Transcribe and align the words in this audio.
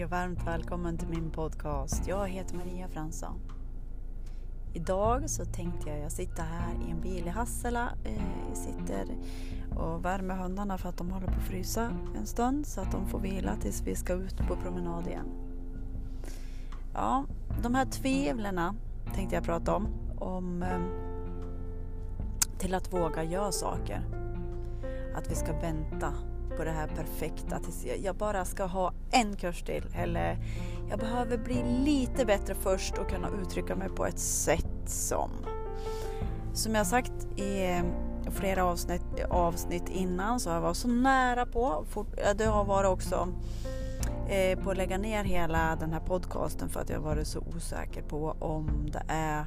Hej 0.00 0.04
och 0.04 0.10
varmt 0.10 0.46
välkommen 0.46 0.98
till 0.98 1.08
min 1.08 1.30
podcast. 1.30 2.08
Jag 2.08 2.28
heter 2.28 2.56
Maria 2.56 2.88
Fransson. 2.88 3.40
Idag 4.74 5.30
så 5.30 5.44
tänkte 5.44 5.90
jag, 5.90 6.00
jag 6.00 6.12
sitter 6.12 6.42
här 6.42 6.72
i 6.86 6.90
en 6.90 7.00
bil 7.00 7.26
i 7.26 7.28
Hassela. 7.28 7.92
Eh, 8.04 8.22
jag 8.48 8.56
sitter 8.56 9.06
och 9.76 10.04
värmer 10.04 10.36
hundarna 10.36 10.78
för 10.78 10.88
att 10.88 10.96
de 10.96 11.10
håller 11.10 11.26
på 11.26 11.32
att 11.32 11.46
frysa 11.46 11.90
en 12.16 12.26
stund 12.26 12.66
så 12.66 12.80
att 12.80 12.92
de 12.92 13.08
får 13.08 13.20
vila 13.20 13.56
tills 13.56 13.82
vi 13.82 13.94
ska 13.96 14.12
ut 14.12 14.36
på 14.36 14.56
promenad 14.56 15.06
igen. 15.06 15.26
Ja, 16.94 17.24
de 17.62 17.74
här 17.74 17.84
tvivlen 17.84 18.60
tänkte 19.14 19.34
jag 19.34 19.44
prata 19.44 19.74
om. 19.74 19.88
Om 20.18 20.62
eh, 20.62 20.80
till 22.58 22.74
att 22.74 22.92
våga 22.92 23.24
göra 23.24 23.52
saker. 23.52 24.02
Att 25.16 25.30
vi 25.30 25.34
ska 25.34 25.52
vänta 25.60 26.14
på 26.60 26.64
det 26.64 26.70
här 26.70 26.86
perfekta 26.86 27.58
tills 27.58 27.86
jag 28.04 28.16
bara 28.16 28.44
ska 28.44 28.64
ha 28.64 28.92
en 29.10 29.36
kurs 29.36 29.62
till 29.62 29.84
eller 29.94 30.38
jag 30.90 30.98
behöver 30.98 31.38
bli 31.38 31.62
lite 31.84 32.24
bättre 32.24 32.54
först 32.54 32.98
och 32.98 33.10
kunna 33.10 33.28
uttrycka 33.42 33.76
mig 33.76 33.88
på 33.88 34.06
ett 34.06 34.18
sätt 34.18 34.66
som 34.86 35.30
som 36.52 36.74
jag 36.74 36.86
sagt 36.86 37.12
i 37.36 37.64
eh, 37.64 37.82
flera 38.30 38.64
avsnitt, 38.64 39.02
avsnitt 39.30 39.88
innan 39.88 40.40
så 40.40 40.50
har 40.50 40.54
jag 40.54 40.62
varit 40.62 40.76
så 40.76 40.88
nära 40.88 41.46
på, 41.46 41.84
det 42.36 42.44
har 42.44 42.64
varit 42.64 42.88
också 42.88 43.28
eh, 44.28 44.58
på 44.58 44.70
att 44.70 44.76
lägga 44.76 44.98
ner 44.98 45.24
hela 45.24 45.76
den 45.76 45.92
här 45.92 46.00
podcasten 46.00 46.68
för 46.68 46.80
att 46.80 46.90
jag 46.90 47.00
varit 47.00 47.26
så 47.26 47.40
osäker 47.40 48.02
på 48.02 48.36
om 48.38 48.90
det 48.92 49.02
är 49.08 49.46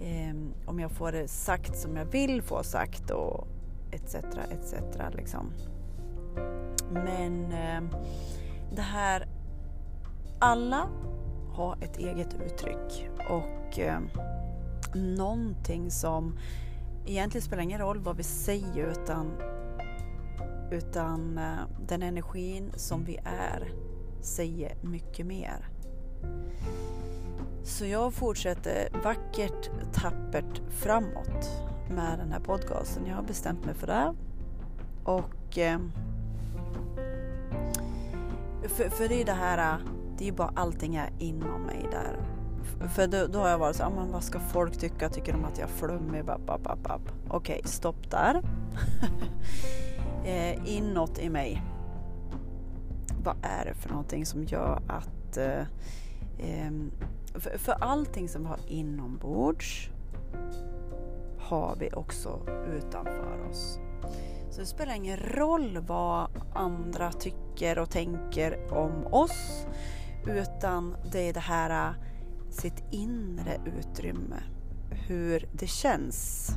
ehm, 0.00 0.52
om 0.66 0.80
jag 0.80 0.90
får 0.90 1.12
det 1.12 1.28
sagt 1.28 1.78
som 1.78 1.96
jag 1.96 2.04
vill 2.04 2.42
få 2.42 2.62
sagt 2.62 3.10
och 3.10 3.46
etc. 3.90 4.14
etc. 4.14 4.74
Liksom. 5.16 5.52
Men 6.90 7.52
eh, 7.52 7.98
det 8.74 8.82
här, 8.82 9.28
alla 10.38 10.88
har 11.52 11.76
ett 11.80 11.96
eget 11.96 12.34
uttryck 12.46 13.08
och 13.28 13.78
eh, 13.78 14.00
någonting 14.94 15.90
som 15.90 16.38
egentligen 17.06 17.42
spelar 17.42 17.62
ingen 17.62 17.80
roll 17.80 17.98
vad 17.98 18.16
vi 18.16 18.22
säger 18.22 18.86
utan, 18.86 19.32
utan 20.70 21.38
eh, 21.38 21.86
den 21.88 22.02
energin 22.02 22.72
som 22.76 23.04
vi 23.04 23.18
är 23.24 23.72
säger 24.20 24.76
mycket 24.82 25.26
mer. 25.26 25.68
Så 27.62 27.86
jag 27.86 28.12
fortsätter 28.12 28.88
vackert, 29.04 29.70
tappert 29.92 30.60
framåt 30.70 31.50
med 31.90 32.18
den 32.18 32.32
här 32.32 32.40
podcasten. 32.40 33.06
Jag 33.06 33.16
har 33.16 33.22
bestämt 33.22 33.64
mig 33.64 33.74
för 33.74 33.86
det. 33.86 34.14
Och 35.04 35.58
eh, 35.58 35.78
för, 38.62 38.88
för 38.88 39.08
det 39.08 39.20
är 39.20 39.24
det 39.24 39.32
här, 39.32 39.72
äh, 39.72 39.80
det 40.18 40.24
är 40.24 40.26
ju 40.26 40.32
bara 40.32 40.52
allting 40.54 40.96
är 40.96 41.10
inom 41.18 41.62
mig 41.62 41.86
där. 41.90 42.16
För 42.88 43.06
då, 43.06 43.26
då 43.26 43.38
har 43.38 43.48
jag 43.48 43.58
varit 43.58 43.76
så 43.76 43.82
här, 43.82 43.90
ah, 43.90 43.94
men 43.94 44.12
vad 44.12 44.24
ska 44.24 44.40
folk 44.40 44.78
tycka? 44.78 45.08
Tycker 45.08 45.32
de 45.32 45.44
att 45.44 45.58
jag 45.58 45.68
är 45.68 45.72
flummig? 45.72 46.24
Okej, 46.28 47.00
okay, 47.30 47.60
stopp 47.64 48.10
där. 48.10 48.42
eh, 50.24 50.76
inåt 50.76 51.18
i 51.18 51.30
mig. 51.30 51.62
Vad 53.24 53.36
är 53.42 53.64
det 53.64 53.74
för 53.74 53.88
någonting 53.88 54.26
som 54.26 54.44
gör 54.44 54.82
att... 54.86 55.36
Eh, 55.36 55.60
eh, 56.38 56.72
för, 57.34 57.58
för 57.58 57.72
allting 57.72 58.28
som 58.28 58.42
vi 58.42 58.48
har 58.48 58.60
inombords 58.66 59.90
har 61.38 61.76
vi 61.80 61.90
också 61.92 62.40
utanför 62.76 63.48
oss. 63.50 63.78
Så 64.50 64.60
det 64.60 64.66
spelar 64.66 64.94
ingen 64.94 65.16
roll 65.16 65.78
vad 65.86 66.28
andra 66.54 67.12
tycker 67.12 67.47
och 67.78 67.90
tänker 67.90 68.72
om 68.72 69.06
oss 69.06 69.66
utan 70.26 70.96
det 71.12 71.28
är 71.28 71.32
det 71.32 71.40
här 71.40 71.88
äh, 71.88 71.94
sitt 72.50 72.84
inre 72.90 73.60
utrymme, 73.78 74.42
hur 74.90 75.48
det 75.52 75.66
känns. 75.66 76.50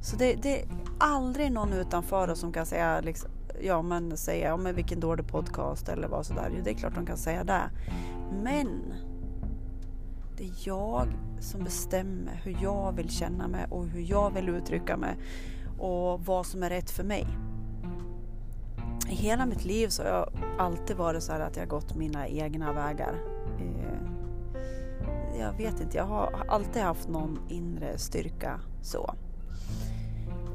Så 0.00 0.16
det, 0.16 0.34
det 0.34 0.60
är 0.60 0.68
aldrig 0.98 1.52
någon 1.52 1.72
utanför 1.72 2.30
oss 2.30 2.38
som 2.38 2.52
kan 2.52 2.66
säga 2.66 3.00
liksom, 3.00 3.30
ja 3.60 3.82
men 3.82 4.16
säga 4.16 4.48
ja, 4.48 4.56
men 4.56 4.74
vilken 4.74 5.00
dålig 5.00 5.26
podcast 5.26 5.88
eller 5.88 6.08
vad 6.08 6.26
sådär. 6.26 6.52
Jo, 6.56 6.62
det 6.64 6.70
är 6.70 6.74
klart 6.74 6.94
de 6.94 7.06
kan 7.06 7.16
säga 7.16 7.44
det. 7.44 7.70
Men 8.42 8.94
det 10.36 10.44
är 10.44 10.52
jag 10.64 11.08
som 11.40 11.64
bestämmer 11.64 12.40
hur 12.44 12.56
jag 12.62 12.92
vill 12.92 13.10
känna 13.10 13.48
mig 13.48 13.66
och 13.70 13.86
hur 13.86 14.00
jag 14.10 14.30
vill 14.30 14.48
uttrycka 14.48 14.96
mig 14.96 15.16
och 15.78 16.20
vad 16.24 16.46
som 16.46 16.62
är 16.62 16.70
rätt 16.70 16.90
för 16.90 17.04
mig. 17.04 17.26
I 19.12 19.14
hela 19.14 19.46
mitt 19.46 19.64
liv 19.64 19.88
så 19.88 20.02
har 20.02 20.10
jag 20.10 20.28
alltid 20.58 20.96
varit 20.96 21.22
så 21.22 21.32
här 21.32 21.40
att 21.40 21.56
jag 21.56 21.68
gått 21.68 21.96
mina 21.96 22.28
egna 22.28 22.72
vägar. 22.72 23.14
Eh, 23.58 25.40
jag 25.40 25.52
vet 25.52 25.80
inte, 25.80 25.96
jag 25.96 26.04
har 26.04 26.44
alltid 26.48 26.82
haft 26.82 27.08
någon 27.08 27.38
inre 27.48 27.98
styrka 27.98 28.60
så. 28.82 29.14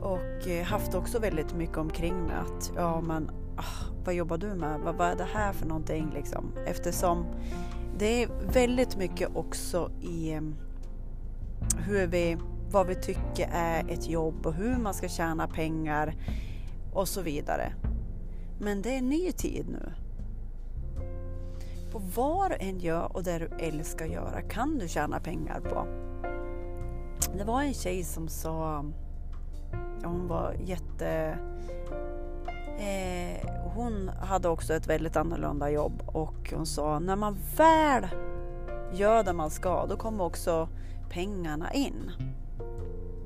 Och 0.02 0.48
eh, 0.48 0.66
haft 0.66 0.96
också 0.96 1.20
väldigt 1.20 1.54
mycket 1.54 1.78
omkring 1.78 2.16
mig 2.16 2.36
att 2.36 2.72
ja 2.76 3.02
men 3.02 3.30
ah, 3.58 3.86
vad 4.06 4.14
jobbar 4.14 4.38
du 4.38 4.54
med? 4.54 4.80
Vad, 4.80 4.96
vad 4.96 5.08
är 5.08 5.16
det 5.16 5.28
här 5.34 5.54
för 5.54 5.66
någonting 5.66 6.12
liksom? 6.14 6.52
Eftersom 6.66 7.26
det 7.98 8.24
är 8.24 8.30
väldigt 8.54 8.98
mycket 8.98 9.36
också 9.36 9.92
i 10.02 10.32
ehm, 10.32 10.56
hur 11.78 12.08
vi 12.08 12.38
vad 12.72 12.88
vi 12.88 12.96
tycker 12.96 13.50
är 13.52 13.92
ett 13.92 14.10
jobb 14.10 14.46
och 14.46 14.54
hur 14.54 14.78
man 14.78 14.94
ska 14.94 15.08
tjäna 15.08 15.48
pengar 15.48 16.16
och 16.94 17.08
så 17.08 17.22
vidare. 17.22 17.74
Men 18.60 18.82
det 18.82 18.90
är 18.90 18.98
en 18.98 19.10
ny 19.10 19.32
tid 19.32 19.66
nu. 19.70 19.92
På 21.92 22.02
vad 22.16 22.52
du 22.52 22.56
än 22.60 22.80
gör 22.80 23.16
och 23.16 23.24
det 23.24 23.40
du 23.40 23.66
älskar 23.66 24.06
göra 24.06 24.42
kan 24.42 24.78
du 24.78 24.88
tjäna 24.88 25.20
pengar 25.20 25.60
på. 25.60 25.88
Det 27.38 27.44
var 27.44 27.62
en 27.62 27.74
tjej 27.74 28.04
som 28.04 28.28
sa, 28.28 28.86
ja, 30.02 30.10
hon 30.10 30.28
var 30.28 30.56
jätte... 30.66 31.40
Eh, 32.80 33.50
hon 33.76 34.10
hade 34.10 34.50
också 34.50 34.74
ett 34.74 34.88
väldigt 34.88 35.16
annorlunda 35.16 35.70
jobb 35.70 36.04
och 36.06 36.54
hon 36.56 36.66
sa 36.66 37.00
när 37.00 37.16
man 37.16 37.38
väl 37.58 38.08
gör 38.94 39.24
det 39.24 39.34
man 39.34 39.50
ska 39.50 39.86
då 39.86 39.98
kommer 39.98 40.24
också 40.24 40.70
pengarna 41.10 41.74
in. 41.74 42.12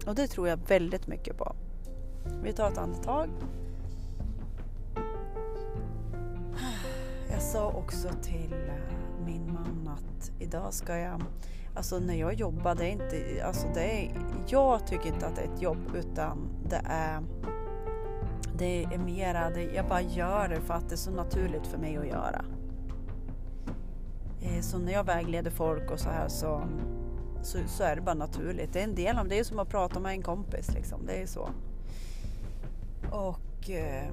Och 0.08 0.16
det 0.16 0.28
tror 0.28 0.48
jag 0.48 0.58
väldigt 0.68 1.08
mycket 1.08 1.38
på. 1.38 1.56
Vi 2.44 2.54
tar 2.54 2.72
ett 2.72 2.78
andetag. 2.78 3.30
Sa 7.52 7.68
också 7.68 8.10
till 8.22 8.54
eh, 8.54 9.26
min 9.26 9.54
man 9.54 9.88
att 9.98 10.32
idag 10.40 10.74
ska 10.74 10.98
jag, 10.98 11.24
alltså 11.76 12.00
när 12.00 12.16
jag 12.16 12.34
jobbar, 12.34 12.76
det 12.76 12.86
är 12.86 12.92
inte, 12.92 13.44
alltså 13.46 13.68
det 13.74 14.06
är, 14.06 14.12
jag 14.48 14.88
tycker 14.88 15.08
inte 15.08 15.28
att 15.28 15.36
det 15.36 15.42
är 15.42 15.54
ett 15.54 15.62
jobb 15.62 15.96
utan 15.96 16.50
det 16.70 16.82
är, 16.86 17.22
det 18.58 18.84
är 18.84 18.98
mera, 18.98 19.50
det, 19.50 19.64
jag 19.64 19.88
bara 19.88 20.02
gör 20.02 20.48
det 20.50 20.62
för 20.62 20.74
att 20.74 20.90
det 20.90 20.96
är 20.96 20.98
så 20.98 21.12
naturligt 21.12 21.68
för 21.68 21.78
mig 21.78 21.98
att 21.98 22.08
göra. 22.08 22.46
Eh, 24.42 24.62
så 24.62 24.78
när 24.78 24.94
jag 24.94 25.04
vägleder 25.04 25.52
folk 25.52 25.92
och 25.92 26.00
så 26.00 26.10
här 26.10 26.28
så 26.28 26.62
så, 27.44 27.58
så 27.68 27.84
är 27.84 27.96
det 27.96 28.02
bara 28.02 28.16
naturligt. 28.16 28.74
Det 28.74 28.80
är 28.80 28.84
en 28.84 28.96
del 28.96 29.18
av 29.18 29.28
det. 29.28 29.40
är 29.40 29.44
som 29.44 29.60
att 29.60 29.70
prata 29.70 30.00
med 30.00 30.12
en 30.12 30.22
kompis 30.22 30.72
liksom. 30.74 31.06
Det 31.06 31.22
är 31.22 31.26
så. 31.26 31.50
Och... 33.12 33.70
Eh, 33.70 34.12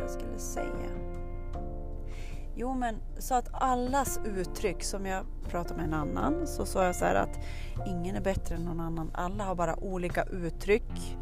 vad 0.00 0.10
jag 0.10 0.18
skulle 0.20 0.38
säga? 0.38 0.90
Jo, 2.54 2.74
men 2.74 2.96
så 3.18 3.34
att 3.34 3.48
allas 3.52 4.20
uttryck, 4.24 4.82
som 4.82 5.06
jag 5.06 5.24
pratade 5.48 5.76
med 5.76 5.84
en 5.84 5.94
annan, 5.94 6.46
så 6.46 6.66
sa 6.66 6.84
jag 6.84 6.96
så 6.96 7.04
här 7.04 7.14
att 7.14 7.38
ingen 7.86 8.16
är 8.16 8.20
bättre 8.20 8.54
än 8.54 8.64
någon 8.64 8.80
annan. 8.80 9.10
Alla 9.14 9.44
har 9.44 9.54
bara 9.54 9.76
olika 9.76 10.24
uttryck 10.24 11.18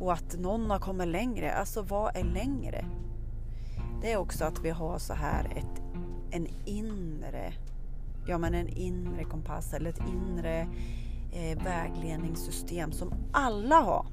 och 0.00 0.12
att 0.12 0.38
någon 0.38 0.70
har 0.70 0.78
kommit 0.78 1.08
längre. 1.08 1.52
Alltså, 1.52 1.82
vad 1.82 2.16
är 2.16 2.24
längre? 2.24 2.84
Det 4.02 4.12
är 4.12 4.16
också 4.16 4.44
att 4.44 4.64
vi 4.64 4.70
har 4.70 4.98
så 4.98 5.14
här 5.14 5.52
ett 5.56 5.82
en 6.34 6.46
inre, 6.64 7.52
ja 8.26 8.38
men 8.38 8.54
en 8.54 8.68
inre 8.68 9.24
kompass 9.24 9.74
eller 9.74 9.90
ett 9.90 10.02
inre 10.08 10.60
eh, 11.32 11.64
vägledningssystem 11.64 12.92
som 12.92 13.14
alla 13.32 13.76
har. 13.76 14.06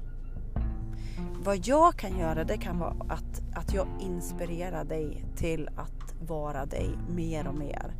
Vad 1.44 1.66
jag 1.66 1.96
kan 1.96 2.18
göra 2.18 2.44
det 2.44 2.56
kan 2.56 2.78
vara 2.78 2.96
att, 3.08 3.42
att 3.54 3.74
jag 3.74 3.86
inspirerar 4.00 4.84
dig 4.84 5.24
till 5.36 5.68
att 5.76 6.14
vara 6.28 6.66
dig 6.66 6.90
mer 7.08 7.48
och 7.48 7.54
mer. 7.54 7.94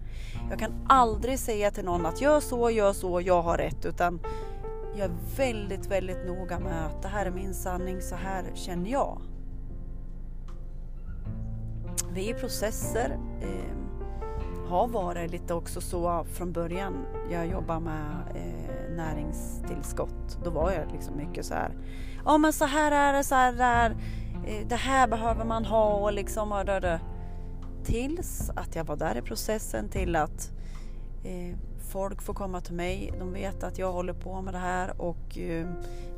Jag 0.51 0.59
kan 0.59 0.73
aldrig 0.89 1.39
säga 1.39 1.71
till 1.71 1.85
någon 1.85 2.07
att 2.07 2.21
gör 2.21 2.41
så, 2.41 2.71
gör 2.71 2.93
så, 2.93 3.21
jag 3.21 3.43
har 3.43 3.59
rätt 3.59 3.87
utan 3.87 4.21
jag 4.97 5.05
är 5.05 5.37
väldigt, 5.37 5.87
väldigt 5.87 6.27
noga 6.27 6.59
med 6.59 6.87
att 6.87 7.03
det 7.03 7.09
här 7.09 7.27
är 7.27 7.31
min 7.31 7.55
sanning, 7.55 8.03
så 8.03 8.15
här 8.15 8.45
känner 8.55 8.91
jag. 8.91 9.21
Vi 12.13 12.31
är 12.31 12.35
processer. 12.35 13.19
Eh, 13.41 13.80
har 14.71 14.89
varit 14.89 15.31
lite 15.31 15.55
också 15.55 15.81
så 15.81 16.25
från 16.25 16.53
början. 16.53 17.07
Jag 17.31 17.47
jobbar 17.47 17.81
med 17.81 18.23
eh, 18.35 18.97
näringstillskott. 18.97 20.39
Då 20.45 20.51
var 20.51 20.73
jag 20.73 20.93
liksom 20.93 21.17
mycket 21.17 21.47
så 21.47 21.55
här. 21.55 21.77
Ja 22.25 22.39
men 22.39 22.53
så 22.53 22.65
här 22.65 22.93
är 22.93 23.13
det, 23.13 23.25
så 23.25 23.35
här 23.35 23.55
är 23.61 23.91
eh, 24.47 24.67
det 24.69 24.77
här 24.77 25.09
behöver 25.09 25.45
man 25.45 25.65
ha 25.65 25.95
och 25.95 26.13
liksom 26.13 26.53
och 26.53 26.65
det, 26.65 26.81
det. 26.81 27.01
Tills 27.85 28.51
att 28.51 28.77
jag 28.77 28.85
var 28.85 28.97
där 28.97 29.17
i 29.17 29.23
processen 29.23 29.89
till 29.89 30.17
att 30.17 30.53
eh, 31.25 31.57
folk 31.93 32.23
får 32.23 32.35
komma 32.35 32.61
till 32.61 32.75
mig. 32.75 33.13
De 33.19 33.33
vet 33.33 33.63
att 33.63 33.79
jag 33.79 33.93
håller 33.93 34.13
på 34.13 34.43
med 34.43 34.55
det 34.55 34.59
här 34.59 35.01
och 35.01 35.39
eh, 35.39 35.67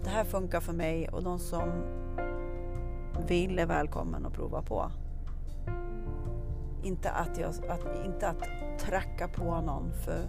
det 0.04 0.10
här 0.10 0.24
funkar 0.24 0.60
för 0.60 0.72
mig 0.72 1.08
och 1.08 1.22
de 1.22 1.38
som 1.38 1.70
vill 3.28 3.58
är 3.58 3.66
välkommen 3.66 4.26
att 4.26 4.32
prova 4.32 4.62
på. 4.62 4.90
Inte 6.82 7.10
att, 7.10 7.38
jag, 7.38 7.48
att, 7.68 8.04
inte 8.04 8.28
att 8.28 8.48
tracka 8.78 9.28
på 9.28 9.60
någon 9.60 9.92
för 10.04 10.20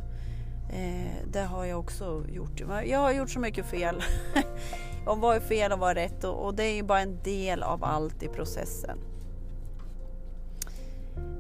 eh, 0.70 1.28
det 1.32 1.42
har 1.42 1.66
jag 1.66 1.80
också 1.80 2.26
gjort. 2.30 2.60
Jag 2.86 3.00
har 3.00 3.12
gjort 3.12 3.30
så 3.30 3.40
mycket 3.40 3.66
fel. 3.66 4.04
och 5.06 5.18
vad 5.18 5.36
är 5.36 5.40
fel 5.40 5.72
och 5.72 5.80
vad 5.80 5.92
är 5.92 5.96
rätt 5.96 6.24
och, 6.24 6.46
och 6.46 6.56
det 6.56 6.64
är 6.64 6.76
ju 6.76 6.84
bara 6.84 7.00
en 7.00 7.24
del 7.24 7.64
av 7.64 7.84
allt 7.84 8.24
i 8.24 8.28
processen. 8.28 8.98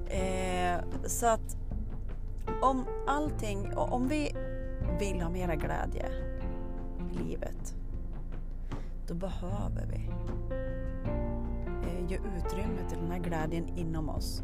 Eh, 0.07 0.79
så 1.05 1.27
att 1.27 1.57
om 2.61 2.85
allting, 3.07 3.77
om 3.77 4.07
vi 4.07 4.35
vill 4.99 5.21
ha 5.21 5.29
mera 5.29 5.55
glädje 5.55 6.09
i 6.99 7.23
livet, 7.23 7.75
då 9.07 9.13
behöver 9.13 9.85
vi 9.89 10.09
eh, 11.87 12.09
ge 12.09 12.15
utrymme 12.15 12.89
till 12.89 12.97
den 12.97 13.11
här 13.11 13.19
glädjen 13.19 13.77
inom 13.77 14.09
oss. 14.09 14.43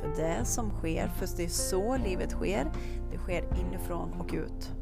För 0.00 0.08
det 0.16 0.44
som 0.44 0.70
sker, 0.70 1.08
för 1.08 1.36
det 1.36 1.44
är 1.44 1.48
så 1.48 1.96
livet 1.96 2.30
sker, 2.30 2.72
det 3.10 3.18
sker 3.18 3.44
inifrån 3.60 4.12
och 4.12 4.34
ut. 4.34 4.72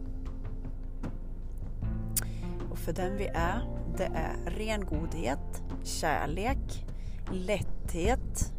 Och 2.70 2.78
för 2.78 2.92
den 2.92 3.16
vi 3.16 3.26
är, 3.26 3.62
det 3.96 4.04
är 4.04 4.50
ren 4.50 4.84
godhet, 4.84 5.62
kärlek, 5.82 6.86
lätthet, 7.32 8.52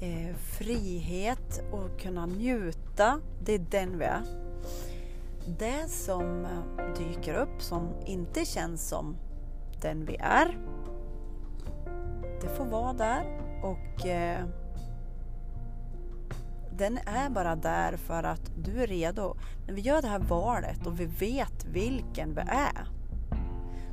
eh, 0.00 0.36
frihet 0.36 1.62
och 1.72 2.00
kunna 2.00 2.26
njuta. 2.26 3.20
Det 3.44 3.54
är 3.54 3.66
den 3.70 3.98
vi 3.98 4.04
är. 4.04 4.22
Det 5.58 5.90
som 5.90 6.44
eh, 6.44 6.94
dyker 6.98 7.34
upp 7.34 7.62
som 7.62 7.88
inte 8.06 8.44
känns 8.44 8.88
som 8.88 9.16
den 9.80 10.04
vi 10.04 10.16
är, 10.20 10.58
det 12.40 12.48
får 12.48 12.64
vara 12.64 12.92
där 12.92 13.40
och 13.62 14.06
eh, 14.06 14.46
den 16.76 16.98
är 16.98 17.30
bara 17.30 17.56
där 17.56 17.96
för 17.96 18.22
att 18.22 18.50
du 18.56 18.82
är 18.82 18.86
redo. 18.86 19.36
När 19.66 19.74
vi 19.74 19.80
gör 19.80 20.02
det 20.02 20.08
här 20.08 20.18
valet 20.18 20.86
och 20.86 21.00
vi 21.00 21.04
vet 21.04 21.64
vilken 21.64 22.34
vi 22.34 22.40
är, 22.40 22.88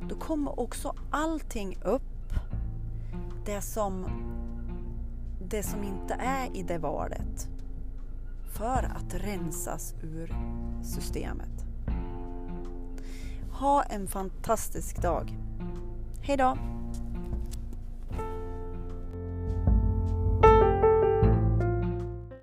då 0.08 0.14
kommer 0.14 0.60
också 0.60 0.94
allting 1.10 1.78
upp. 1.84 2.02
Det 3.44 3.60
som, 3.60 4.06
det 5.48 5.62
som 5.62 5.84
inte 5.84 6.14
är 6.14 6.56
i 6.56 6.62
det 6.62 6.78
valet. 6.78 7.48
För 8.52 8.90
att 8.96 9.14
rensas 9.14 9.94
ur 10.02 10.34
systemet. 10.82 11.64
Ha 13.52 13.82
en 13.82 14.06
fantastisk 14.06 15.02
dag. 15.02 15.38
Hej 16.20 16.36
då! 16.36 16.79